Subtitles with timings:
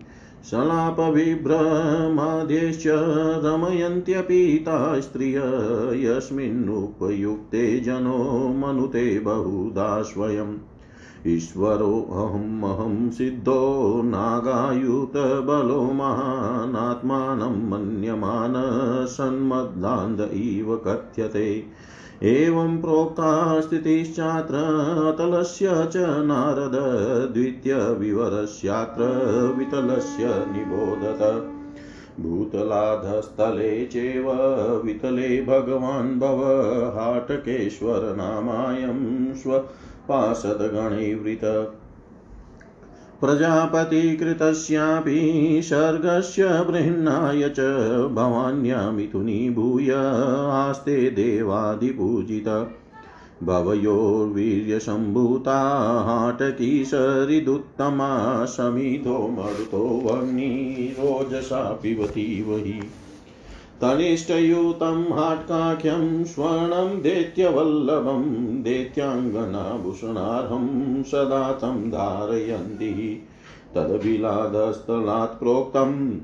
[0.50, 2.84] सलापविभ्रमाद्यश्च
[3.44, 5.40] रमयन्त्यपि ता स्त्रिय
[5.94, 10.56] यस्मिन्नुपयुक्ते जनो मनुते बहुधा स्वयम्
[11.26, 18.54] ईश्वरोऽहमहं सिद्धो नागायुतबलो महानात्मानं मन्यमान
[19.06, 21.64] सन्मद्दान्द इव कथ्यते।
[22.24, 24.54] एवं प्रोक्ता स्थितिश्चात्र,
[25.14, 29.04] अतलस्य च नारद द्वितीयविवरस्यात्र
[29.58, 31.50] वितलस्य निबोधत।
[32.20, 34.32] भूतलाधस्थले चैव
[34.84, 36.42] वितले भगवान् भव
[36.96, 41.72] हाटकेश्वरनामायं स्वपाशदगणैवृत
[43.20, 47.60] प्रजापतिकृतस्यापि सर्गस्य बृह्णाय च
[48.12, 49.92] भवान्यामिथुनीभूय
[50.50, 52.70] आस्ते देवादिपूजित।
[53.42, 55.58] भवयोर्वीर्यसम्भूता
[56.08, 63.03] हाटकी सरिदुत्तमा समिधो मरुतो वह्निरोजसा पिबती वहि।
[63.84, 68.22] तनिष्ठयूतं हाट्काख्यं स्वर्णं दैत्यवल्लभं
[68.62, 73.22] दैत्याङ्गनाभूषणार्हं सदा तं धारयन्ति
[73.74, 76.18] तद्विलादस्थलात् प्रोक्तम्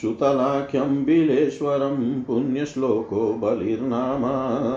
[0.00, 4.32] सुतलाख्यं बिलेश्वरं पुण्यश्लोको बलिर्नामा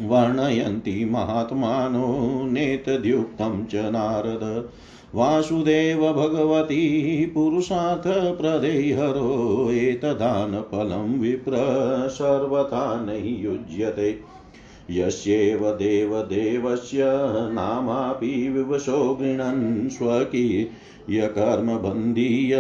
[0.02, 4.70] वर्णयन्ति महात्मानो नेतद्युक्तं च नारद।
[5.16, 11.52] वासुदेव भगवती पुरुषार्थप्रदेहरो एतदानफलं विप्र
[12.10, 14.39] सर्वथा नहि युज्यते
[14.92, 17.00] यस्येव देवदेवस्य
[17.52, 22.58] नामापि विवशो गृह्णन् स्वकीयकर्मबन्धीय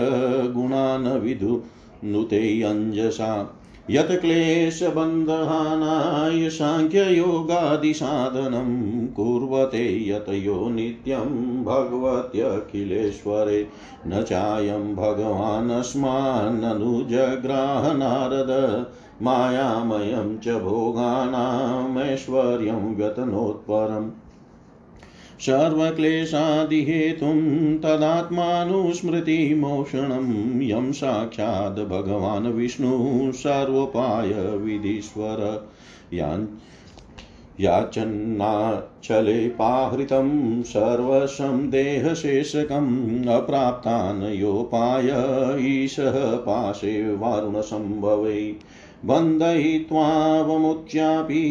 [0.53, 3.56] गुणान् विधुनुते अञ्जसा
[3.91, 13.68] यत् क्लेशबन्धहानाय साङ्ख्ययोगादिसाधनं कुर्वते यत यो नित्यं भगवत्यखिलेश्वरे।
[14.07, 18.85] न चायं भगवानस्मान्ननुजग्राह नारद
[19.22, 24.09] मायामयं च भोगानामैश्वर्यं व्यतनोत्परम्
[25.40, 35.69] सर्वक्लेशादिहेतुं तदात्मानुस्मृतिमोषणं यं साक्षाद् भगवान् विष्णुः सर्वोपायविधीश्वर।
[36.13, 36.47] यान्
[37.60, 45.13] याचन्नाचले पाहृतं सर्वशं देहशेषकम् अप्राप्तान् योपाय
[45.60, 48.56] ईशः पाशे वारुणसम्भवे।
[49.06, 51.42] बन्धयित्वावमुच्यापि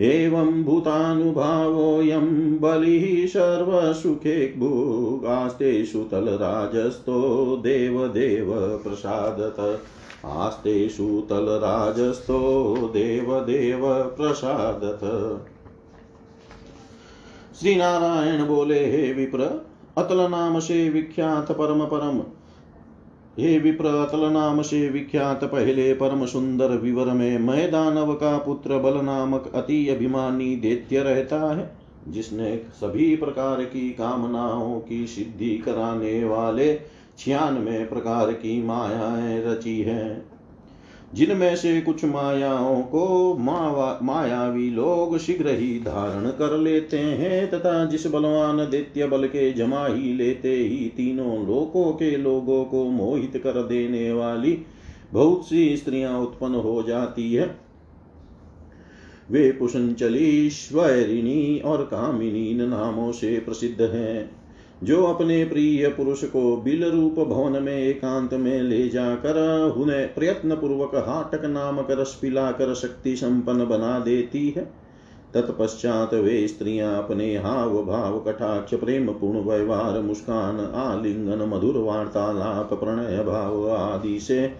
[0.00, 9.82] एवं भूतानुभावोऽयं बलिः सर्वसुखे भुगास्ते सुतलराजस्थो देवदेव प्रसादत।
[10.24, 13.80] आस्ते सुतलराजस्थो देवदेव
[14.16, 15.00] प्रसादत।
[17.60, 17.74] श्री
[18.44, 19.66] बोले, हे विप्र,
[19.98, 22.22] अतल नाम से विख्यात परम परम
[23.40, 28.78] हे विप्र अतल नाम से विख्यात पहले परम सुंदर विवर में मैं दानव का पुत्र
[28.78, 31.70] बल नामक अति अभिमानी देत्य रहता है,
[32.08, 36.74] जिसने सभी प्रकार की कामनाओं की सिद्धि कराने वाले
[37.18, 40.35] छियानवे प्रकार की मायाएँ रची हैं।
[41.14, 43.34] जिनमें से कुछ मायाओं को
[44.02, 49.86] मायावी लोग शीघ्र ही धारण कर लेते हैं, तथा जिस बलवान दैत्य बल के जमा
[49.86, 54.58] ही लेते ही तीनों लोकों के लोगों को मोहित कर देने वाली
[55.12, 57.66] बहुत सी स्त्रियाँ उत्पन्न हो जाती है।
[59.30, 64.45] वे पुषंचली स्वैरिणी और कामिनी नामों से प्रसिद्ध हैं।
[64.82, 69.38] जो अपने प्रिय पुरुष को बिल रूप भवन में एकांत में ले जाकर
[69.76, 74.64] उन्हें प्रयत्न पूर्वक हाटक नामक रस पिलाकर शक्ति संपन्न बना देती है।
[75.34, 83.22] तत्पश्चात वे स्त्रियाँ अपने हाव भाव कटाक्ष प्रेम पूर्ण व्यवहार, मुस्कान, आलिंगन, मधुर वार्तालाप, प्रणय
[83.24, 84.52] भाव आदि से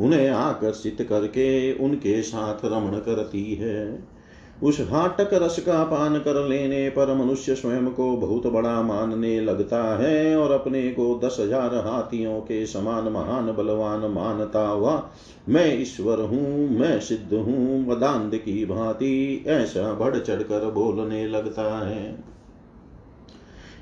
[0.00, 4.13] उन्हें आकर्षित करके उनके साथ रमण करती है।
[4.62, 9.82] उस हाटक रस का पान कर लेने पर मनुष्य स्वयं को बहुत बड़ा मानने लगता
[9.98, 15.10] है और अपने को दस हज़ार हाथियों के समान महान बलवान मानता हुआ,
[15.48, 21.86] मैं ईश्वर हूँ, मैं सिद्ध हूँ वदांत की भांति ऐसा बढ़ चढ़ कर बोलने लगता
[21.86, 22.16] है।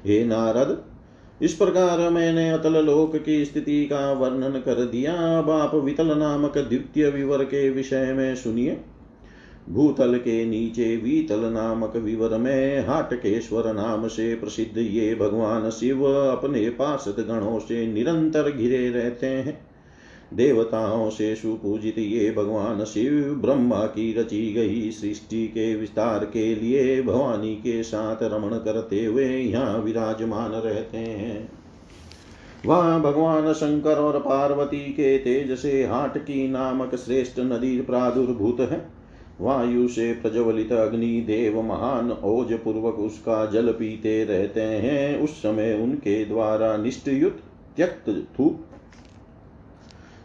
[0.07, 0.83] हे नारद,
[1.43, 6.59] इस प्रकार मैंने अतल लोक की स्थिति का वर्णन कर दिया। अब आप वितल नामक
[6.59, 8.81] द्वितीय विवर के विषय में सुनिए।
[9.71, 16.71] भूतल के नीचे वीतल नामक विवर में हाटकेश्वर नाम से प्रसिद्ध ये भगवान शिव अपने
[16.71, 19.67] पार्षद गणों से निरंतर घिरे रहते हैं।
[20.35, 27.03] देवताओं से सुपूजित ये भगवान शिव ब्रह्मा की रची गई सृष्टि के विस्तार के लिए
[27.03, 31.49] भवानी के साथ रमण करते हुए यहाँ विराजमान रहते हैं।
[32.67, 38.92] वहाँ भगवान शंकर और पार्वती के तेज से हाट की नामक श्रेष्ठ नदी प्रादुर्भूत है।
[39.43, 45.75] वायु से प्रज्वलित अग्नि देव महान ओज पूर्वक उसका जल पीते रहते हैं। उस समय
[45.75, 47.41] उनके द्वारा निष्ठयुत
[47.77, 48.65] त्यक्त थूप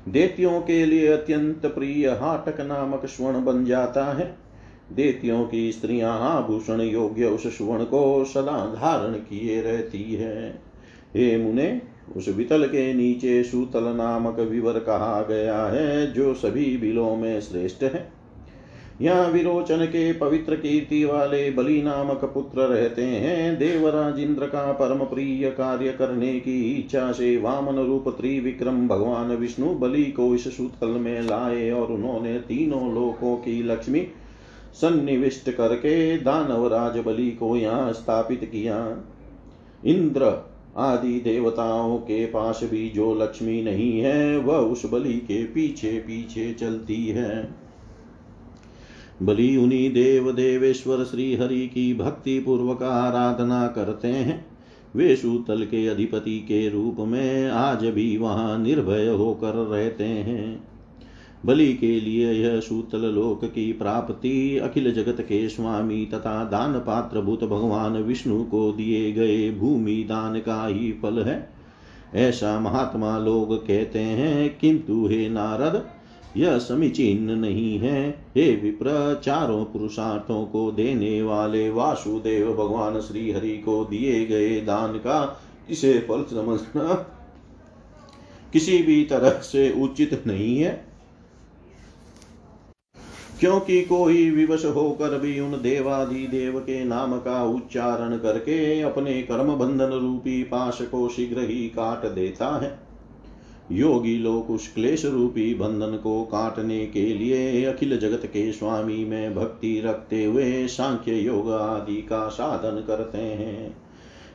[0.07, 4.37] देतियों के लिए अत्यंत प्रिय हाटक नामक स्वर्ण बन जाता है।
[4.93, 10.61] देतियों की स्त्रियाँ आभूषण योग्य उस स्वर्ण को सदा धारण किए रहती है।
[11.15, 11.81] हे मुने,
[12.17, 17.83] उस वितल के नीचे सूतल नामक विवर कहा गया है, जो सभी बिलों में श्रेष्ठ
[17.83, 18.16] है।
[19.01, 25.03] यहाँ विरोचन के पवित्र कीर्ति वाले बलि नामक पुत्र रहते हैं। देवराज इंद्र का परम
[25.05, 30.87] प्रिय कार्य करने की इच्छा से वामन रूप त्रिविक्रम भगवान विष्णु बलि को इस सूतल
[30.87, 34.01] में लाए और उन्होंने तीनों लोकों की लक्ष्मी
[34.73, 38.79] सन्निविष्ट करके दानवराज बलि को यहाँ स्थापित किया।
[39.85, 40.31] इंद्र
[40.77, 46.51] आदि देवताओं के पास भी जो लक्ष्मी नहीं है, वह उस बलि के पीछे पीछे
[46.53, 47.66] चलती है।
[49.21, 54.45] बलि उन्हीं देव देवेश्वर श्री हरि की भक्ति पूर्वक आराधना करते हैं।
[54.95, 60.63] वे सूतल के अधिपति के रूप में आज भी वहाँ निर्भय होकर रहते हैं।
[61.45, 67.21] बलि के लिए यह सूतल लोक की प्राप्ति, अखिल जगत के स्वामी तथा दान पात्र
[67.21, 71.49] भूत भगवान विष्णु को दिए गए भूमि दान का ही फल है।
[72.15, 75.89] ऐसा महात्मा लोग कहते हैं, किंतु हे नारद
[76.37, 83.57] यह समीचीन नहीं है। हे विप्र, चारों पुरुषार्थों को देने वाले वासुदेव भगवान श्री हरि
[83.57, 87.13] को दिए गए दान का इसे फल समझना?
[88.53, 90.87] किसी भी तरह से उचित नहीं है।
[93.39, 99.55] क्योंकि कोई विवश होकर भी उन देवादि देव के नाम का उच्चारण करके अपने कर्म
[99.55, 102.86] बंधन रूपी पाश को शीघ्र ही काट देता है।
[103.71, 109.35] योगी लोग उस क्लेश रूपी बंधन को काटने के लिए अखिल जगत के स्वामी में
[109.35, 113.77] भक्ति रखते हुए सांख्य योग आदि का साधन करते हैं।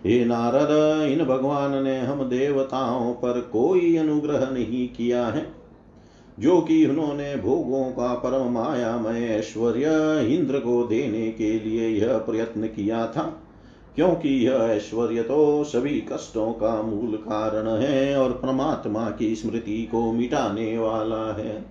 [0.06, 5.52] हे नारद, इन भगवान ने हम देवताओं पर कोई अनुग्रह नहीं किया है।
[6.40, 9.86] जो कि उन्होंने भोगों का परम मायामय ऐश्वर्य
[10.34, 13.41] इंद्र को देने के लिए यह प्रयत्न किया था।
[13.96, 20.12] क्योंकि यह ऐश्वर्य तो सभी कष्टों का मूल कारण है और परमात्मा की स्मृति को
[20.12, 21.64] मिटाने वाला है।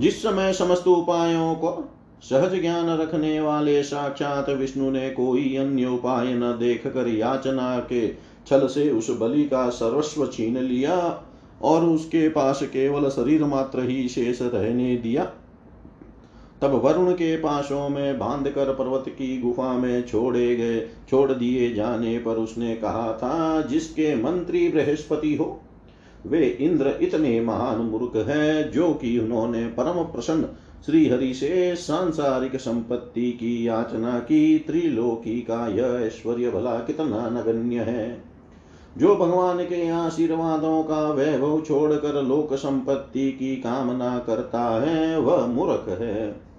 [0.00, 6.34] जिस समय समस्त उपायों को सहज ज्ञान रखने वाले साक्षात विष्णु ने कोई अन्य उपाय
[6.34, 8.08] न देख कर याचना के
[8.46, 11.22] छल से उस बलि का सर्वस्व छीन लिया
[11.62, 15.30] और उसके पास केवल शरीर मात्र ही शेष रहने दिया।
[16.62, 21.74] तब वरुण के पाशों में बाँध कर पर्वत की गुफा में छोड़े गए, छोड़ दिए
[21.74, 25.60] जाने पर उसने कहा, था जिसके मंत्री बृहस्पति हो,
[26.26, 30.46] वे इंद्र इतने महान मूर्ख है जो कि उन्होंने परम प्रसन्न
[30.86, 37.80] श्री हरि से सांसारिक संपत्ति की याचना की, त्रिलोकी का यह ऐश्वर्य भला कितना नगण्य
[37.80, 38.24] है।
[38.98, 45.84] जो भगवान के आशीर्वादों का वैभव छोड़कर लोक संपत्ति की कामना करता है, वह मूर्ख
[45.88, 46.49] है।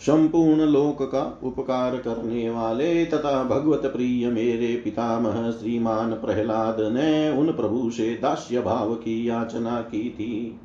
[0.00, 7.52] संपूर्ण लोक का उपकार करने वाले तथा भगवत प्रिय मेरे पितामह श्रीमान प्रहलाद ने उन
[7.52, 10.60] प्रभु से दास्य भाव की याचना की थी।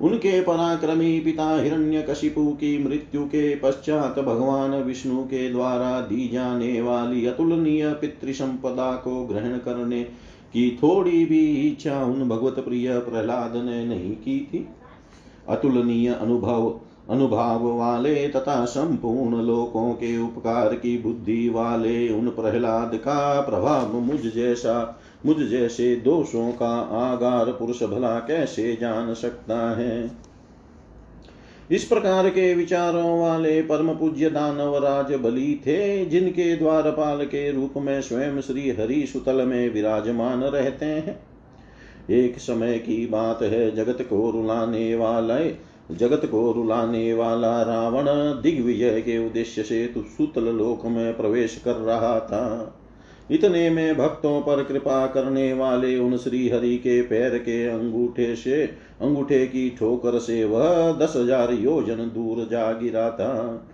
[0.00, 7.26] उनके पराक्रमी पिता हिरण्यकशिपु की मृत्यु के पश्चात भगवान विष्णु के द्वारा दी जाने वाली
[7.26, 10.02] अतुलनीय पितृ संपदा को ग्रहण करने
[10.52, 14.68] की थोड़ी भी इच्छा उन भगवत प्रिय प्रहलाद ने नहीं की थी।
[15.48, 23.40] अतुलनीय अनुभव अनुभाव वाले तथा संपूर्ण लोकों के उपकार की बुद्धि वाले उन प्रहलाद का
[23.40, 30.10] प्रभाव मुझ जैसा, मुझ जैसे दोषों का आगार पुरुष भला कैसे जान सकता है?
[31.70, 37.74] इस प्रकार के विचारों वाले परम पूज्य दानव राज बलि थे, जिनके द्वारपाल के रूप
[37.76, 41.20] में स्वयं श्री हरि सुतल में विराजमान रहते हैं।
[42.10, 48.04] एक समय की बात है, जगत को रुलाने वाले जगत को रुलाने वाला रावण
[48.42, 52.76] दिग्विजय के उद्देश्य से सुतल लोक में प्रवेश कर रहा था।
[53.30, 58.62] इतने में भक्तों पर कृपा करने वाले उन श्री हरि के पैर के अंगूठे से,
[59.00, 63.66] अंगूठे की ठोकर से वह दस हज़ार योजन दूर जा गिरा था।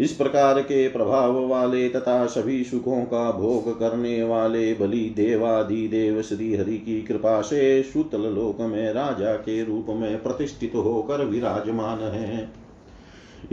[0.00, 6.22] इस प्रकार के प्रभाव वाले तथा सभी सुखों का भोग करने वाले बलि देवादि देव
[6.22, 11.98] श्री हरि की कृपा से सुतल लोक में राजा के रूप में प्रतिष्ठित होकर विराजमान
[11.98, 12.52] है।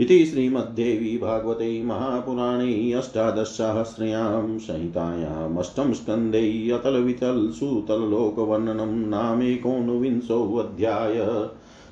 [0.00, 11.48] इति श्रीमद्देवी भागवते महापुराणे अष्टादशसहस्रयां संहितायामष्टं स्कन्धे अतलवितलसुतललोकवर्णनं नामेकोनविंशोऽध्याय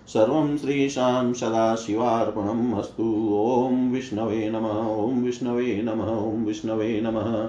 [0.09, 7.49] सर्वं श्रीशां सदाशिवार्पणम् अस्तु। ॐ विष्णवे नमः, ॐ विष्णवे नमः, ॐ विष्णवे नमः।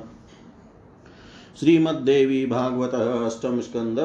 [1.59, 3.99] श्रीमद्देवी भागवत अष्टम स्कंद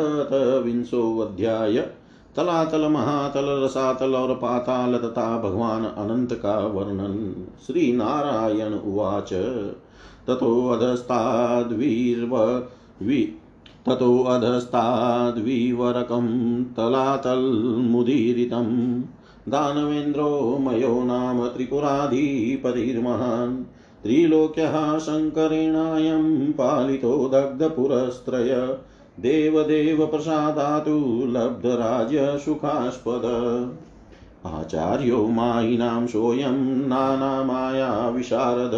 [0.65, 1.91] विंशोऽध्याय।
[2.37, 9.33] तलातल, महातल, रसातल और पाताल तथा भगवान अनंत का वर्णन। श्री नारायण उवाच
[10.27, 12.63] ततोऽधस्ताद्वीर्व
[13.03, 13.39] वि
[13.87, 18.67] ततोऽधस्ताद्विवरकं तलातल्मुदीरितं।
[19.49, 23.65] दानवेन्द्रो मयो नाम त्रिपुराधिपतिर्महान्।
[24.03, 28.79] त्रिलोक्यः शङ्करेणायं पालितो दग्धपुरस्त्रय।
[29.21, 33.23] देवदेव प्रसादातु लब्धराज्यसुखास्पद
[34.47, 38.71] आचार्यो मायिनां सोऽयं नानामाया विशारद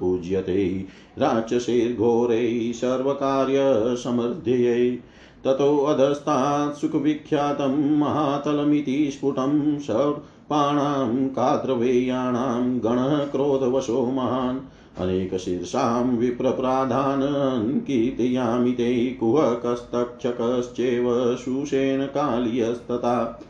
[0.00, 0.86] पूज्यते
[1.18, 4.98] राक्षसैर्घोरैः सर्वकार्यसमर्थ्यै
[5.44, 14.58] ततोऽधस्तात् सुखविख्यातं महातलमिति स्फुटं सर्पाणां काद्रवेयाणां गणः क्रोधवशो महान्
[15.00, 23.42] अनेकशीर्षां विप्रप्राधान् कीर्तयामि ते कुहकस्तक्षकश्चैव शूषेणकालियस्तथा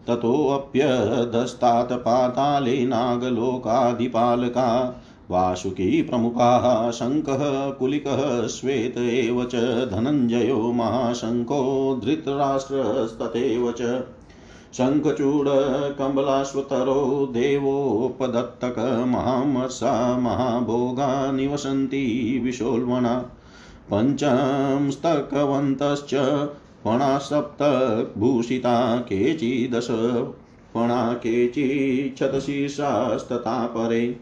[0.08, 14.04] ततोऽप्यधस्तात् पाताले नागलोकाधिपालका, वासुकी प्रमुखाः शङ्कः, कुलिकः, श्वेत एव च, धनञ्जयो महाशङ्को धृतराष्ट्रस्तथैव च।
[14.76, 23.14] शङ्खचूडकम्बलाश्वतरो देवोपदत्तकमहामर्षा महाभोगा निवसन्ति विशोल्मणा
[23.92, 26.14] पञ्चंस्तकवन्तश्च
[26.84, 29.88] फणासप्तभूषिता केचिदश
[30.74, 34.16] फणा केचिच्छतशीर्षास्तथा परे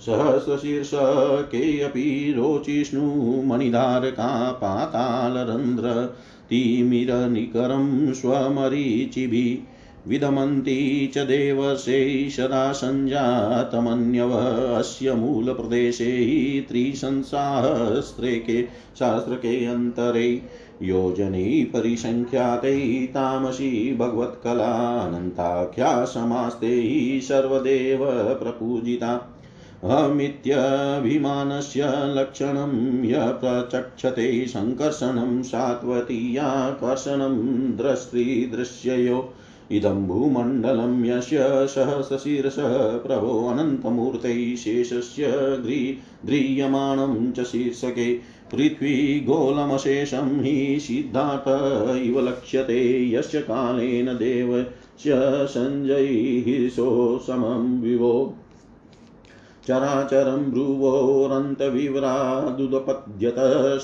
[0.00, 6.14] सहस्रशीर्षकेऽपि रोचिष्णुमणिधारका पातालरन्ध्र
[6.50, 20.42] तिमिरनिकरं स्वमरीचिभिः विदमन्ति च देवशै सदा सञ्जातमन्यव अस्य मूलप्रदेशे त्रिसंसाहस्रेके सहस्रके अन्तरे
[20.82, 27.98] योजने परिसङ्ख्यातै तामसी भगवत्कलानन्ताख्या समास्ते सर्वदेव
[28.42, 29.32] प्रपूजिता।
[29.84, 31.82] अमित्यभिमानस्य
[32.16, 37.36] लक्षणं य प्रचक्षते सङ्कर्षणं सात्वतीयाकर्षणं
[37.76, 39.32] द्रष्टृदृश्ययो
[39.72, 45.26] इदं भूमण्डलं यस्य सहस्रशीर्षः प्रभो अनन्तमूर्तैः शेषस्य
[45.64, 48.14] ग्री ध्रियमाणं च शीर्षके।
[48.52, 51.48] पृथ्वीगोलमशेषं हि सिद्धार्थ
[51.96, 55.14] इव लक्ष्यते यस्य कालेन देवस्य
[55.50, 58.34] सञ्जयिर्षो समं विवो
[59.68, 63.36] चराचरं भ्रुवोरन्तविव्रादुदपद्यत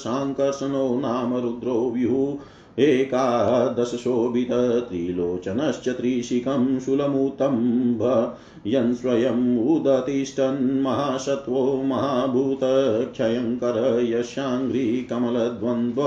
[0.04, 4.48] साङ्कर्षणो नाम रुद्रो व्युः एकादशशोभित
[4.88, 7.56] त्रिलोचनश्च त्रिशिखं शूलमुतं
[7.98, 13.78] भयन् स्वयम् उदतिष्ठन्महासत्त्वो महाभूतक्षयङ्कर
[14.12, 16.02] यशाङ्घ्रिकमलद्वन्द्व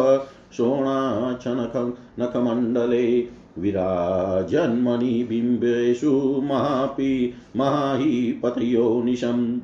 [0.57, 1.77] शोणाचनख
[2.19, 3.05] नखमण्डले
[3.57, 9.59] विराजन्मणिबिम्बेषु महापि माहीपतयो निशम्।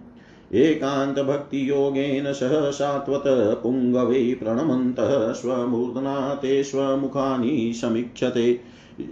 [0.54, 8.60] एकान्तभक्तियोगेन सह सात्वत पुङ्गवे प्रणमन्तः स्वमूर्धना ते स्वमुखानि समीक्षते।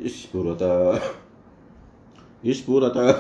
[0.06, 1.02] स्फुरत,
[2.48, 3.12] स्फुरतः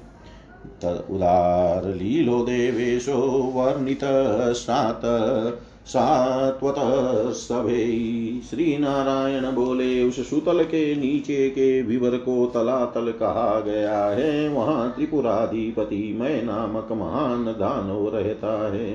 [1.09, 5.05] उदारलीलो देवेशो वर्णितसात्
[5.89, 6.75] सात्वत
[7.33, 7.85] सभे
[8.41, 14.93] श्री नारायण बोले, उस सुतल के नीचे के विवर को तलातल कहा गया है। वहाँ
[14.95, 18.91] त्रिपुराधिपति मैं नामक महान दानव रहता है।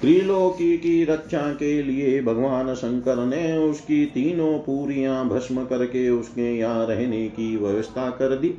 [0.00, 6.86] त्रिलोकी की रक्षा के लिए भगवान शंकर ने उसकी तीनों पूरियाँ भस्म करके उसके यहाँ
[6.86, 8.54] रहने की व्यवस्था कर दी।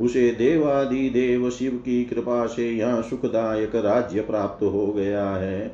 [0.00, 5.72] उसे देवादि देव शिव की कृपा से यहाँ सुखदायक राज्य प्राप्त हो गया है।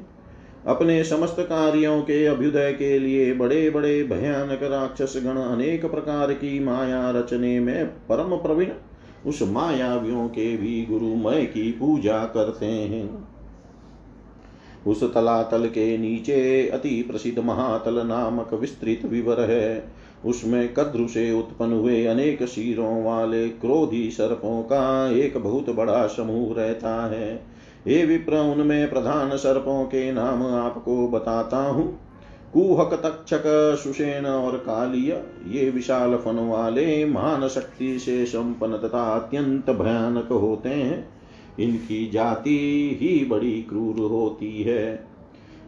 [0.66, 6.60] अपने समस्त कार्यों के अभ्युदय के लिए बड़े बड़े भयानक राक्षस गण अनेक प्रकार की
[6.60, 8.70] माया रचने में परम प्रवीण
[9.26, 13.26] उस मायावियों के भी गुरु मय की पूजा करते हैं।
[14.86, 21.72] उस तलातल के नीचे अति प्रसिद्ध महातल नामक विस्तृत विवर है। उसमें कद्रु से उत्पन्न
[21.72, 27.46] हुए अनेक शीरों वाले क्रोधी सर्पों का एक बहुत बड़ा समूह रहता है।
[27.86, 32.00] ये विप्र, उनमें प्रधान सर्पों के नाम आपको बताता हूँ।
[32.52, 33.42] कुहक, तक्षक,
[33.84, 40.68] सुषेण और कालिय, ये विशाल फन वाले महान शक्ति से संपन्न तथा अत्यंत भयानक होते
[40.68, 41.08] हैं।
[41.60, 42.58] इनकी जाति
[43.02, 45.06] ही बड़ी क्रूर होती है।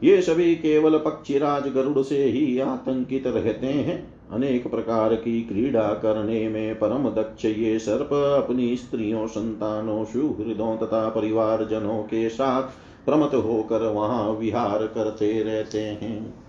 [0.04, 6.48] ये सभी केवल पक्षीराज गरुड़ से ही आतंकित रहते हैं। अनेक प्रकार की क्रीड़ा करने
[6.48, 8.12] में परम दक्ष ये सर्प
[8.44, 12.62] अपनी स्त्रियों, संतानों, सुहृदों तथा परिवार जनों के साथ
[13.06, 16.44] प्रमत होकर वहाँ विहार करते रहते हैं।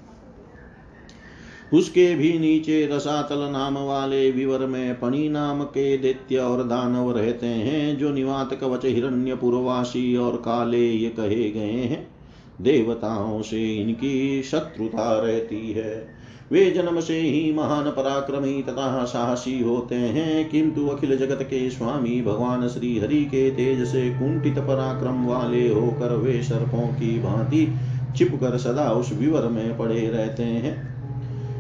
[1.74, 7.46] उसके भी नीचे रसातल नाम वाले विवर में पणि नाम के दैत्य और दानव रहते
[7.46, 12.08] हैं, जो निवात कवच, हिरण्य पुरवासी और काले ये कहे गए हैं।
[12.62, 16.15] देवताओं से इनकी शत्रुता रहती है।
[16.52, 22.22] वे जन्म से ही महान पराक्रमी तथा साहसी होते हैं। किंतु अखिल जगत के स्वामी
[22.22, 27.76] भगवान श्री हरि के तेज से कुंठित पराक्रम वाले होकर वे सर्पों की भांति
[28.18, 30.96] छिप कर सदा उस विवर में पड़े रहते हैं।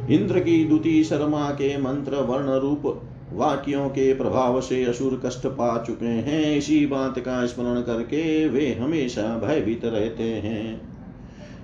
[0.10, 3.02] इंद्र की दुति शर्मा के मंत्र वर्ण रूप
[3.34, 8.78] वाक्यों के प्रभाव से असुर कष्ट पा चुके हैं। इसी बात का स्मरण करके वे
[8.82, 10.95] हमेशा भयभीत रहते हैं।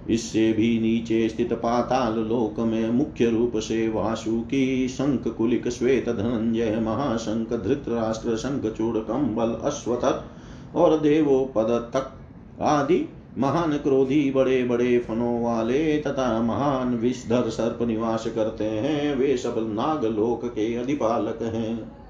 [0.09, 6.79] इससे भी नीचे स्थित पाताल लोक में मुख्य रूप से वासुकी शंख कुलिक श्वेत धनंजय
[6.79, 10.23] महाशंख, धृतराष्ट्र शंख, चूड़, कंबल अश्वथ
[10.75, 12.11] और देवो पद तक
[12.61, 19.37] आदि महान क्रोधी बड़े बड़े फनों वाले तथा महान विषधर सर्प निवास करते हैं। वे
[19.37, 22.00] सब नागलोक के अधिपालक हैं।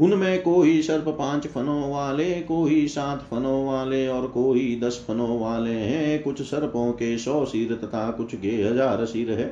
[0.00, 5.70] उनमें कोई सर्प पाँच फनों वाले, कोई सात फनों वाले और कोई दस फनों वाले
[5.70, 9.46] हैं। कुछ सर्पों के सौ सिर तथा कुछ के हज़ार सिर है।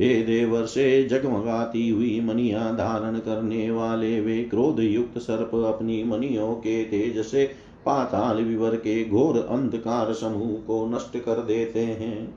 [0.00, 6.52] हे देवर से जगमगाती हुई मनिया धारण करने वाले, वे क्रोध युक्त सर्प अपनी मनियों
[6.54, 7.44] के तेज से
[7.86, 12.34] पाताल विवर के घोर अंधकार समूह को नष्ट कर देते हैं।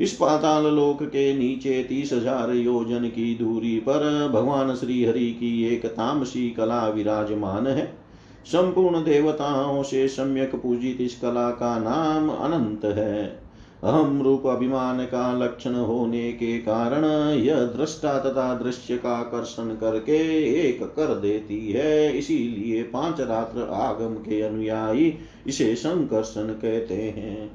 [0.00, 5.64] इस पाताल लोक के नीचे तीस हज़ार योजन की दूरी पर भगवान श्री हरि की
[5.64, 7.86] एक तामसी कला विराजमान है।
[8.46, 13.46] संपूर्ण देवताओं से सम्यक पूजित इस कला का नाम अनंत है।
[13.84, 17.04] अहम रूप अभिमान का लक्षण होने के कारण
[17.34, 20.18] यह दृष्टा तथा दृश्य का कर्षण करके
[20.60, 25.12] एक कर देती है। इसीलिए पाँच रात्र आगम के अनुयायी
[25.46, 27.50] इसे संकर्षण कहते हैं।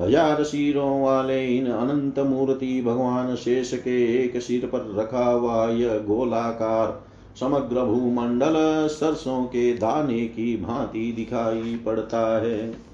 [0.00, 5.98] हज़ार शीरों वाले इन अनंत मूर्ति भगवान शेष के एक सिर पर रखा हुआ यह
[5.98, 7.02] गोलाकार
[7.40, 8.54] समग्र भूमंडल
[8.88, 12.91] सरसों के दाने की भांति दिखाई पड़ता है।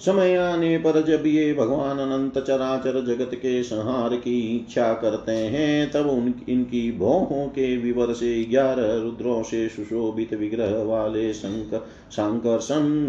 [0.00, 5.90] समय आने पर जब ये भगवान अनंत चराचर जगत के संहार की इच्छा करते हैं,
[5.90, 12.58] तब उन, इनकी भौहों के विवर से ग्यारह रुद्रों से सुशोभित विग्रह वाले शंकर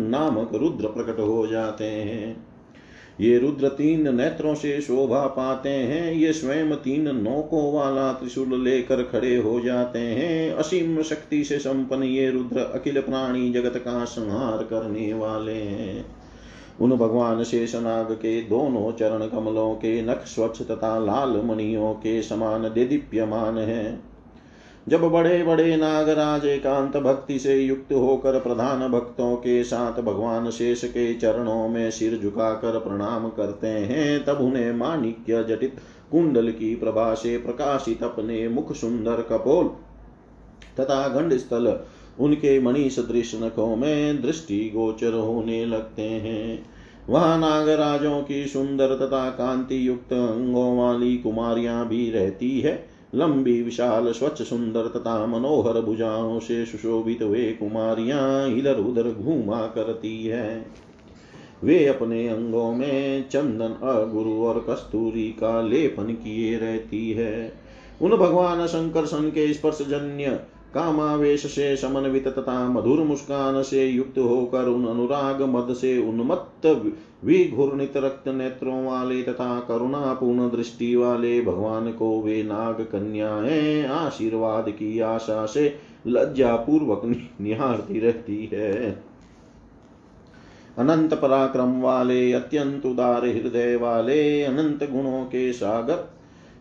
[0.09, 2.47] नामक रुद्र प्रकट हो जाते हैं।
[3.21, 9.03] ये रुद्र तीन नेत्रों से शोभा पाते हैं, ये स्वयं तीन नौकों वाला त्रिशूल लेकर
[9.03, 14.57] खड़े हो जाते हैं। असीम शक्ति से संपन्न ये रुद्र अखिल प्राणी जगत का संहार
[14.57, 16.24] करने वाले हैं।
[16.81, 22.63] उन भगवान शेषनाग के दोनों चरण कमलों के नख स्वच्छ तथा लाल मणियों के समान
[22.63, 24.15] देदीप्यमान है।
[24.87, 30.83] जब बड़े बड़े नागराज एकांत भक्ति से युक्त होकर प्रधान भक्तों के साथ भगवान शेष
[30.83, 35.75] के चरणों में सिर झुकाकर प्रणाम करते हैं, तब उन्हें माणिक्य जटित
[36.11, 39.67] कुंडल की प्रभा से प्रकाशित अपने मुख सुंदर कपोल
[40.79, 41.79] तथा गंड स्थल
[42.19, 46.65] उनके मणि सदृश नखों में दृष्टि गोचर होने लगते हैं।
[47.09, 54.11] वहाँ नागराजों की सुंदर तथा कांति युक्त अंगों वाली कुमारियाँ भी रहती है। लंबी, विशाल,
[54.11, 60.65] स्वच्छ, सुंदर तथा मनोहर भुजाओं से सुशोभित वे कुमारियाँ इधर उधर घूमा करती है।
[61.63, 67.53] वे अपने अंगों में चंदन, अगुरु और कस्तूरी का लेपन किए रहती है।
[68.01, 70.39] उन भगवान शंकर सन के स्पर्श जन्य
[70.75, 76.65] कामावेश से समन्वित तथा मधुर मुस्कान से युक्त होकर उन अनुराग मद से उन्मत्त
[77.23, 84.99] विघूर्णित रक्त नेत्रों वाले तथा करुणापूर्ण दृष्टि वाले भगवान को वे नाग कन्याएँ आशीर्वाद की
[84.99, 85.75] आशा से
[86.07, 87.01] लज्जा पूर्वक
[87.41, 89.03] निहारती रहती है।
[90.77, 96.14] अनंत पराक्रम वाले अत्यंत उदार हृदय वाले अनंत गुणों के सागर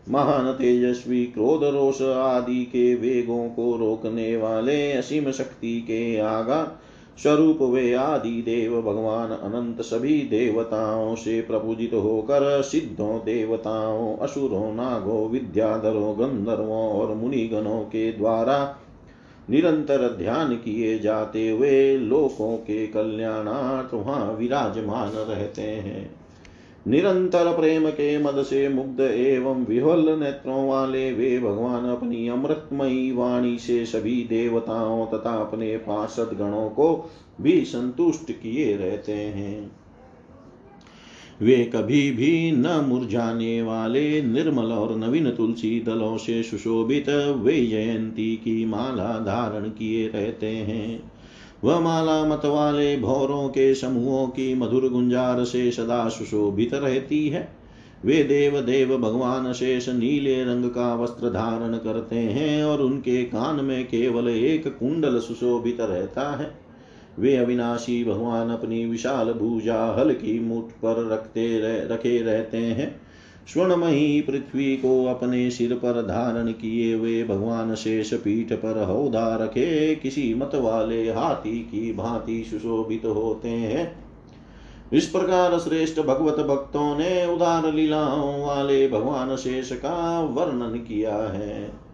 [0.09, 6.81] महान तेजस्वी क्रोध रोष आदि के वेगों को रोकने वाले असीम शक्ति के आगा
[7.23, 15.29] स्वरूप वे आदि देव भगवान अनंत सभी देवताओं से प्रपूजित होकर सिद्धों, देवताओं, असुरों, नागों,
[15.29, 18.77] विद्याधरों, गंधर्वों और मुनिगणों के द्वारा
[19.49, 26.14] निरंतर ध्यान किए जाते हुए लोकों के कल्याणार्थ वहाँ विराजमान रहते हैं।
[26.87, 33.57] निरंतर प्रेम के मद से मुग्ध एवं विहल नेत्रों वाले वे भगवान अपनी अमृतमयी वाणी
[33.57, 37.09] से सभी देवताओं तथा अपने पार्षद गणों को
[37.41, 39.71] भी संतुष्ट किए रहते हैं।
[41.41, 48.35] वे कभी भी न मुरझाने वाले निर्मल और नवीन तुलसी दलों से सुशोभित वे जयंती
[48.35, 51.11] की माला धारण किए रहते हैं।
[51.65, 57.57] वह माला मत वाले भौरों के समूहों की मधुर गुंजार से सदा सुशोभित रहती है।
[58.05, 63.65] वे देव देव भगवान शेष नीले रंग का वस्त्र धारण करते हैं और उनके कान
[63.65, 66.57] में केवल एक कुंडल सुशोभित रहता है।
[67.19, 73.04] वे अविनाशी भगवान अपनी विशाल भूजा हल्की मुठ पर रखते रह, रखे रहते हैं।
[73.53, 79.95] स्वर्णमयी पृथ्वी को अपने सिर पर धारण किए हुए भगवान शेष पीठ पर हौदा रखे
[79.95, 84.05] किसी मत वाले हाथी की भांति सुशोभित होते हैं।
[84.93, 91.84] इस प्रकार श्रेष्ठ भगवत भक्तों ने उदार लीलाओं वाले भगवान शेष का वर्णन किया है।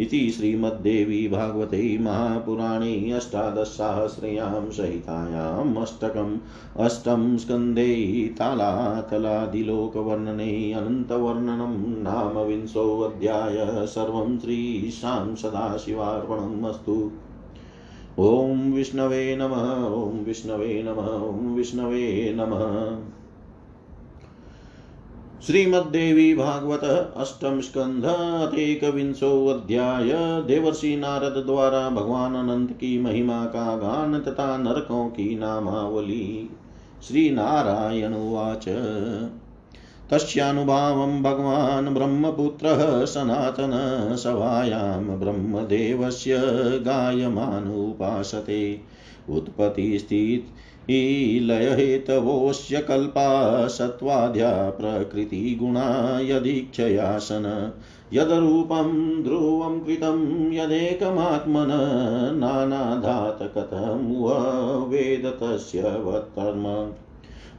[0.00, 6.38] इति श्रीमद्देवी भागवते महापुराणे अष्टादशसाहस्र्यां सहितायाम् अष्टकम्
[6.76, 17.10] अष्टं स्कन्धे तालातलादिलोकवर्णने अनन्तवर्णनं नाम विंशोऽध्याय सर्वं श्रीशां सदाशिवार्पणम् अस्तु।
[18.18, 22.96] ॐ विष्णवे नमः, ॐ विष्णवे नमः, ॐ विष्णवे नमः।
[25.46, 28.04] श्रीमद्देवी भागवत अष्टम स्कंध
[28.94, 30.08] विंशो अध्याय।
[30.42, 36.50] देवर्षि नारद द्वारा भगवान अनंत की महिमा का गान तथा नरकों की नामावली।
[37.08, 38.68] श्री नारायण उवाच।
[40.10, 43.70] तस्यानुभावं भगवान् ब्रह्मपुत्रः सनातन
[44.18, 46.36] सभायां ब्रह्मदेवस्य
[46.86, 48.80] गायमानुपासते।
[49.30, 50.46] उत्पत्तिस्थित
[51.40, 57.72] लयहेतवोऽस्य कल्पा सत्त्वाद्या प्रकृतिगुणा यदीक्षयासन
[58.12, 61.68] यदरूपं ध्रुवं कृतं यदेकमात्मन
[62.36, 64.22] नानाधातकथं
[64.88, 66.92] वेद तस्य वत्कर्म।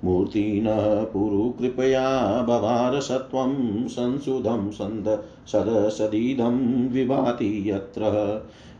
[0.06, 8.02] मूर्तिनः पुरुकृपया बभार सत्त्वं संसुधं सन्द सदसदीदं विभाति यत्र।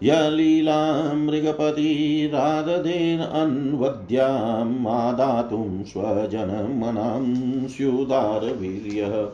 [0.04, 9.30] यलीलां मृगपतिराददेन अन्वद्याम् आदातुं स्वजनमनां स्युदारवीर्यः।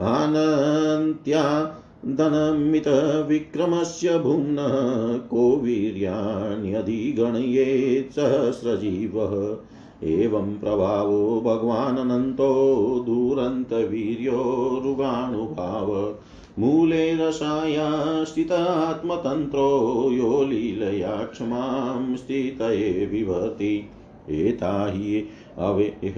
[0.00, 1.74] आनन्त्या
[2.06, 9.56] धनमितविक्रमस्य भुम्नः को वीर्याण्यधिगणयेत् सहस्रजीवः।
[10.04, 12.48] एवं प्रभावो भगवानन्तो
[13.06, 14.42] दुरन्तवीर्यो
[16.58, 19.68] मूले रसाया स्थितात्मतन्त्रो
[20.12, 23.90] यो लीलया क्षमां स्थितये विभति
[24.30, 25.24] एता हि
[25.58, 26.14] अवेह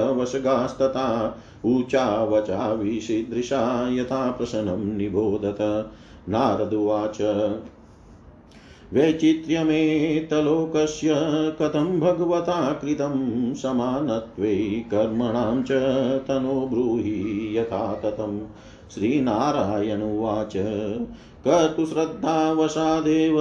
[1.66, 5.92] ऊचा वचा विषीदृशा यथा प्रसन्नं निबोधत।
[6.30, 7.18] नारदुवाच
[8.94, 11.16] वैचित्र्यमेतलोकस्य
[11.62, 15.72] कथं भगवता कृतं समानत्वे कर्मणां च
[16.28, 18.40] तनो ब्रूहि यथा ततं
[18.94, 20.54] श्रीनारायण उवाच।
[21.46, 23.36] कर्तुश्रद्धावशादेव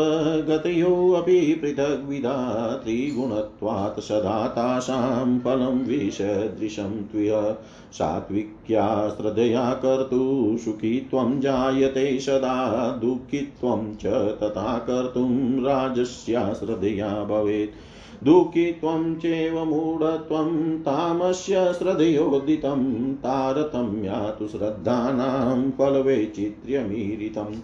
[0.49, 7.57] गतयोऽपि पृथग्विधा त्रिगुणत्वात् सदा तासां फलं विषदृशं त्विह।
[7.93, 14.07] सात्विक्या श्रद्धया कर्तु सुखित्वं जायते सदा। दुःखित्वं च
[14.43, 17.88] तथा कर्तुं राजस्या श्रद्धया भवेत्।
[18.25, 22.85] दुःखित्वं चैव मूढत्वं तामस्य श्रद्धयोदितं
[23.25, 27.55] तारतम्या तु श्रद्धानां फलवैचित्र्यमीरितम्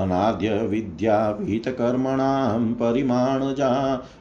[0.00, 3.70] अनाद्य विद्यापीतकर्मणां परिमाणजा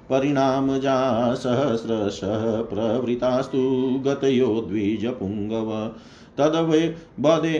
[0.09, 0.95] परिणामजा
[1.33, 3.63] सहस्रशः प्रवृतास्तु
[4.05, 5.69] गतयो द्विजपुङ्गव
[6.37, 6.81] तदवे
[7.19, 7.57] बदे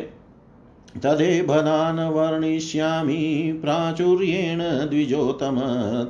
[0.98, 5.60] तदेभदान् वर्णिष्यामि प्राचुर्येण द्विजोतम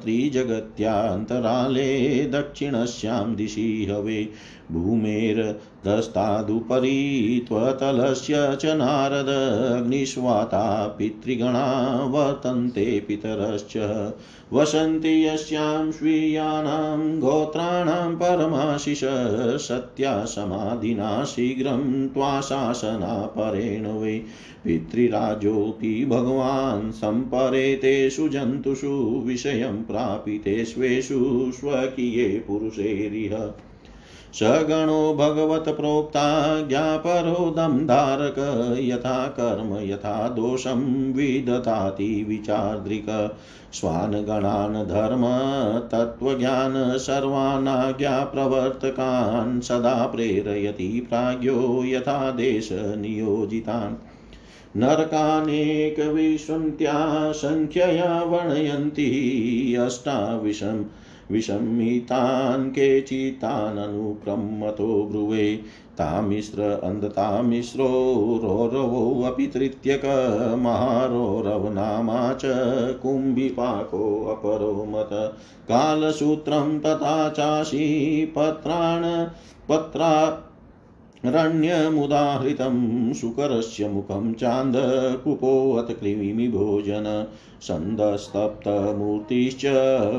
[0.03, 1.87] त्रिजगत्यान्तराले
[2.25, 4.29] दक्षिणस्यां दिशि हवे।
[4.71, 14.11] भूमेर्दस्तादुपरि त्वतलस्य च नारदग्निष्वाता पितृगणा वर्तन्ते पितरश्च।
[14.53, 19.01] वसन्ति यस्यां स्वीयानां गोत्राणां परमाशिष
[19.67, 24.21] सत्या समाधिना शीघ्रं त्वाशासना परेण वै।
[24.63, 33.53] पितृराजोऽपि भगवान् सम्परेतेषु जन्तुषु विषयं प्रापितेष्वेषु स्वकीये पुरुषैरिह
[34.33, 38.35] सगणो भगवत्प्रोक्ता ज्ञापरो दमधारक
[38.79, 43.35] यथा कर्म, यथा दोषं विदधाति विचार्दृक
[43.73, 45.23] स्वानगणान् धर्म,
[45.87, 53.95] तत्त्वज्ञान सर्वानाज्ञाप्रवर्तकान् सदा प्रेरयति प्राज्ञो यथा देशनियोजितान्
[54.77, 60.83] नरकानेकविशन्त्या सङ्ख्यया वर्णयन्ति अष्टाविशम्।
[61.31, 65.59] विषमितान् केचिताननुक्रमतो ब्रुवे,
[65.97, 67.87] तामिश्र अन्धतामिश्रो
[68.43, 72.41] रोरवोऽपि तृतीयकमहारोरवनामा च
[73.03, 75.37] कुम्भिपाकोऽपरो मत।
[75.69, 79.27] कालसूत्रं तथा चाशी पत्राण
[79.69, 80.45] पत्रा
[81.25, 87.27] रण्यमुदाहृतं शुकरस्य मुखं चान्दकुपोऽथ कृमिभोजन
[87.61, 89.65] सन्दस्तप्तमूर्तिश्च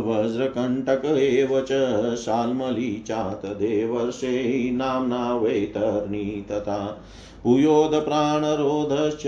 [0.06, 4.32] वज्रकण्टक एव च शाल्मली चातदेवर्षे
[4.72, 6.76] नाम्ना वैतर्णी तथा
[7.44, 9.26] भूयोदप्राणरोधश्च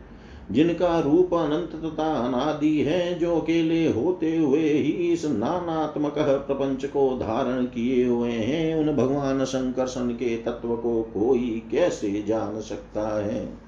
[0.52, 7.18] जिनका रूप अनंत तथा अनादि है, जो अकेले होते हुए ही इस नानात्मक प्रपंच को
[7.18, 13.65] धारण किए हुए हैं, उन भगवान शंकरसन के तत्व को कोई कैसे जान सकता है?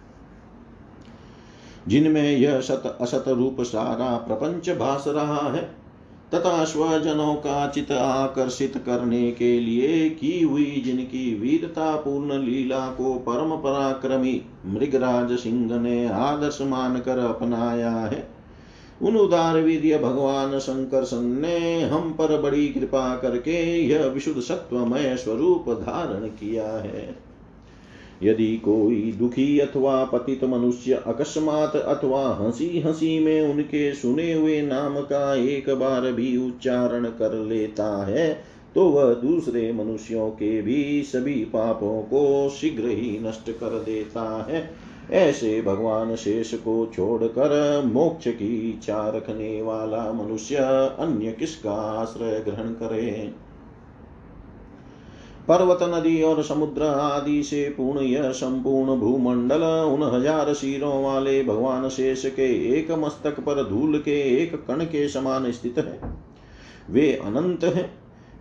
[1.88, 5.62] जिनमें यह सत असत रूप सारा प्रपंच भास रहा है,
[6.34, 13.14] तथा स्वजनों का चित आकर्षित करने के लिए की हुई जिनकी वीरता पूर्ण लीला को
[13.14, 18.28] परम पराक्रमी मृगराज सिंह ने आदर्श मानकर अपनाया है।
[19.02, 25.70] उन उदार वीर्य भगवान शंकर ने हम पर बड़ी कृपा करके यह विशुद्ध सत्वमय स्वरूप
[25.70, 27.27] धारण किया है।
[28.24, 35.00] यदि कोई दुखी अथवा पतित मनुष्य अकस्मात अथवा हँसी हँसी में उनके सुने हुए नाम
[35.02, 41.46] का एक बार भी उच्चारण कर लेता है तो वह दूसरे मनुष्यों के भी सभी
[41.46, 44.70] पापों को शीघ्र ही नष्ट कर देता है।
[45.12, 50.56] ऐसे भगवान शेष को छोड़कर मोक्ष की इच्छा रखने वाला मनुष्य
[51.00, 53.34] अन्य किसका आश्रय ग्रहण करे?
[55.48, 61.88] पर्वत नदी और समुद्र आदि से पूर्ण यह संपूर्ण भूमंडल उन हज़ार शीरों वाले भगवान
[61.90, 66.00] शेष के एक मस्तक पर धूल के एक कण के समान स्थित है।
[66.90, 67.90] वे अनंत हैं,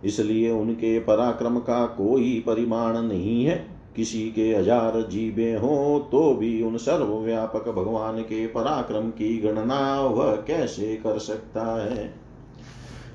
[0.03, 3.55] इसलिए उनके पराक्रम का कोई परिमाण नहीं है।
[3.95, 10.35] किसी के हज़ार जीवे हो तो भी उन सर्वव्यापक भगवान के पराक्रम की गणना वह
[10.47, 12.13] कैसे कर सकता है?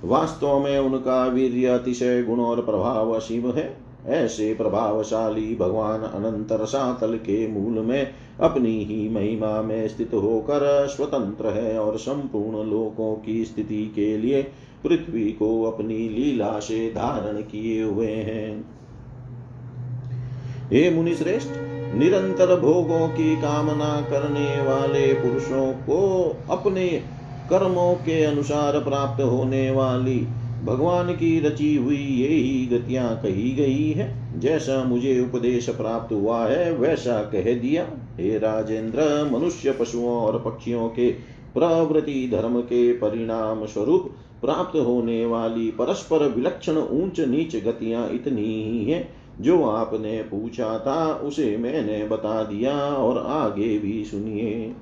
[0.04, 7.16] वास्तव में उनका वीर्य अतिशय गुण और प्रभाव शिव है। ऐसे प्रभावशाली भगवान अनंत रसातल
[7.16, 13.44] के मूल में अपनी ही महिमा में स्थित होकर स्वतंत्र है और संपूर्ण लोकों की
[13.44, 14.42] स्थिति के लिए
[14.84, 18.64] पृथ्वी को अपनी लीला से धारण किए हुए हैं।
[20.72, 21.50] हे मुनि श्रेष्ठ
[21.94, 26.88] निरंतर भोगों की कामना करने वाले पुरुषों को अपने
[27.50, 30.26] कर्मों के अनुसार प्राप्त होने वाली
[30.64, 36.72] भगवान की रची हुई यही गतियाँ कही गई है। जैसा मुझे उपदेश प्राप्त हुआ है,
[36.72, 37.86] वैसा कह दिया।
[38.16, 41.10] हे राजेंद्र, मनुष्य पशुओं और पक्षियों के
[41.54, 44.10] प्रवृत्ति धर्म के परिणाम स्वरूप
[44.40, 49.08] प्राप्त होने वाली परस्पर विलक्षण ऊंच नीच गतियाँ इतनी ही है,
[49.40, 54.74] जो आपने पूछा था, उसे मैंने बता दिया और आगे भी सुनिए।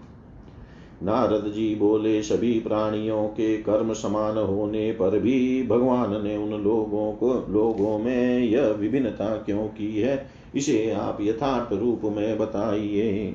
[1.02, 7.12] नारद जी बोले, सभी प्राणियों के कर्म समान होने पर भी भगवान ने उन लोगों
[7.12, 10.30] को, लोगों में यह विभिन्नता क्यों की है?
[10.54, 13.34] इसे आप यथार्थ रूप में बताइए।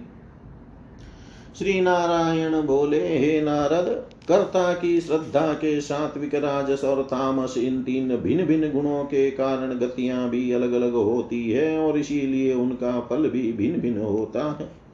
[1.58, 8.18] श्री नारायण बोले, हे नारद, कर्ता की श्रद्धा के सात्विक राजस और तामस, इन तीन
[8.18, 13.30] भिन्न भिन्न गुणों के कारण गतियाँ भी अलग अलग होती है और इसीलिए उनका फल
[13.30, 14.85] भी भिन्न भिन्न होता है।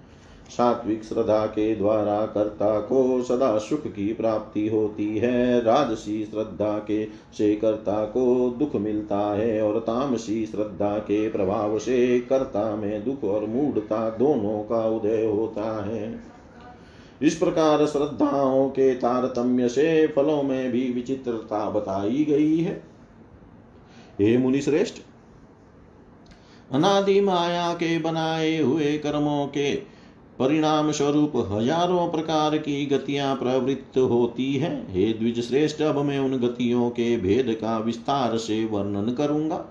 [0.51, 7.05] सात्विक श्रद्धा के द्वारा कर्ता को सदा सुख की प्राप्ति होती है। राजसी श्रद्धा के
[7.37, 13.23] से कर्ता को दुख मिलता है और तामसी श्रद्धा के प्रभाव से कर्ता में दुख
[13.23, 16.19] और मूढ़ता दोनों का उदय होता है।
[17.21, 22.83] इस प्रकार श्रद्धाओं के तारतम्य से फलों में भी विचित्रता बताई गई है।
[24.19, 25.01] हे मुनि श्रेष्ठ
[26.71, 29.90] अनादि माया के बनाए हुए कर्मों के
[30.41, 36.37] परिणाम स्वरूप हज़ारों प्रकार की गतियाँ प्रवृत्त होती है। हे द्विज श्रेष्ठ अब मैं उन
[36.37, 39.65] गतियों के भेद का विस्तार से वर्णन करूँगा।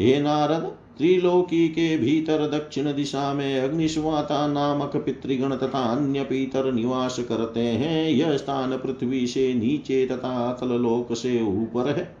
[0.00, 7.18] हे नारद, त्रिलोकी के भीतर दक्षिण दिशा में अग्निश्वाता नामक पितृगण तथा अन्य पीतर निवास
[7.18, 12.19] करते हैं। यह स्थान पृथ्वी से नीचे तथा अतल लोक से ऊपर है।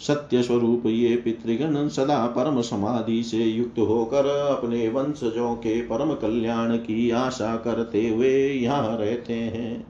[0.00, 6.76] सत्य स्वरूप ये पितृगण सदा परम समाधि से युक्त होकर अपने वंशजों के परम कल्याण
[6.76, 9.86] की आशा करते हुए यहाँ रहते हैं।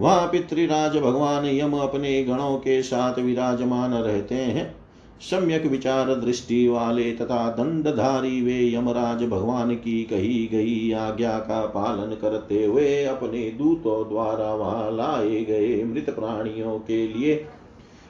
[0.00, 4.74] वह पितृराज भगवान यम अपने गणों के साथ विराजमान रहते हैं।
[5.20, 12.16] सम्यक विचार दृष्टि वाले तथा दंडधारी वे यमराज भगवान की कही गई आज्ञा का पालन
[12.20, 17.34] करते हुए अपने दूतों द्वारा वहाँ लाए गए मृत प्राणियों के लिए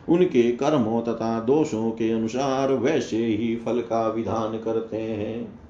[0.09, 5.63] उनके कर्मों तथा दोषों के अनुसार वैसे ही फल का विधान करते हैं।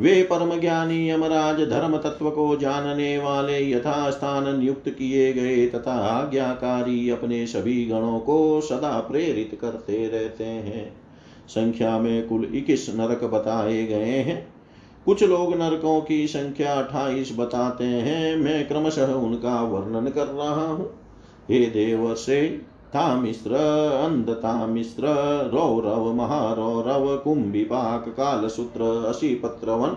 [0.00, 5.92] वे परम ज्ञानी यमराज धर्म तत्व को जानने वाले यथा स्थान नियुक्त किए गए तथा
[5.92, 10.92] आज्ञाकारी अपने सभी गणों को सदा प्रेरित करते रहते हैं।
[11.48, 14.54] संख्या में कुल इक्कीस नरक बताए गए हैं।
[15.04, 20.90] कुछ लोग नरकों की संख्या अठाईस बताते हैं। मैं क्रमशः उनका वर्णन कर रहा हूँ।
[21.50, 22.14] हे देव
[22.92, 23.54] से तामिश्र,
[24.04, 25.02] अन्धतामिश्र,
[25.54, 29.96] रौरव, महारौरव, कुम्भिपाक, कालसूत्र, अशीपत्रवन,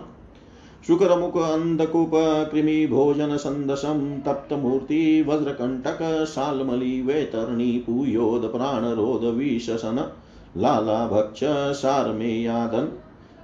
[0.86, 2.10] शुक्रमुख अन्धकूप
[2.52, 10.12] कृमि, भोजन सन्दशं तप्तमूर्ति वज्रकण्टक शाल्मली, वैतरणी, पूयोद, प्राणरोध विशसन
[10.56, 11.40] लालाभक्ष
[11.82, 12.88] सारमेयादन्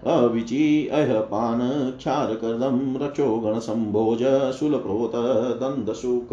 [0.07, 1.59] अविची अहपान
[1.99, 5.13] क्षारकर्दं रक्षोगणसम्भोज शूलप्रोत
[5.61, 6.29] दन्दशुक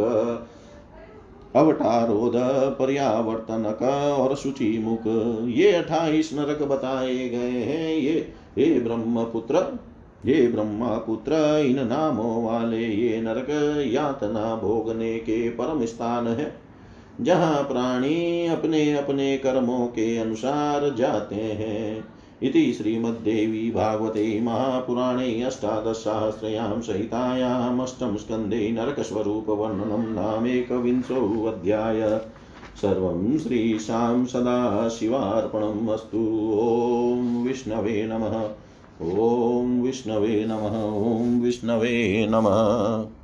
[1.56, 2.34] अवतारोद
[2.80, 3.82] पर्यावर्तनक
[4.20, 5.04] और शुचि मुख
[5.50, 9.80] ये अठाईस नरक बताए गए हैं। ये, हे ब्रह्मपुत्र
[10.26, 11.34] ये ब्रह्मा पुत्र
[11.66, 13.48] इन नामों वाले ये नरक
[13.88, 16.54] यातना भोगने के परम स्थान है।
[17.22, 22.04] जहाँ प्राणी अपने अपने कर्मों के अनुसार जाते हैं
[22.44, 32.22] इति श्रीमद्देवी भागवते महापुराणे अष्टादशसहस्रयां सहितायामष्टम स्कन्धे नरकस्वरूपवर्णनं नामेकविंशोऽध्याय
[32.82, 43.19] सर्वं श्रीशां सदाशिवार्पणम् अस्तु। ॐ विष्णवे नमः। ॐ विष्णवे नमः। ॐ विष्णवे नमः।